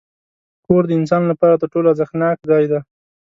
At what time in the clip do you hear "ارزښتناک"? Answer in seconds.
1.91-2.35